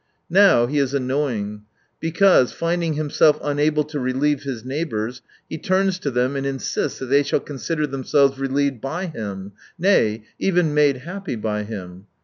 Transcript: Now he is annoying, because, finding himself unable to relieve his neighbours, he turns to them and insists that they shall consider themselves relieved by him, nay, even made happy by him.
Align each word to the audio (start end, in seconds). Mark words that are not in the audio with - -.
Now 0.31 0.65
he 0.65 0.79
is 0.79 0.95
annoying, 0.95 1.65
because, 1.99 2.51
finding 2.51 2.95
himself 2.95 3.37
unable 3.43 3.83
to 3.83 3.99
relieve 3.99 4.41
his 4.41 4.65
neighbours, 4.65 5.21
he 5.47 5.59
turns 5.59 5.99
to 5.99 6.09
them 6.09 6.35
and 6.35 6.43
insists 6.43 6.97
that 6.97 7.05
they 7.05 7.21
shall 7.21 7.39
consider 7.39 7.85
themselves 7.85 8.39
relieved 8.39 8.81
by 8.81 9.05
him, 9.05 9.51
nay, 9.77 10.23
even 10.39 10.73
made 10.73 10.97
happy 11.05 11.35
by 11.35 11.65
him. 11.65 12.07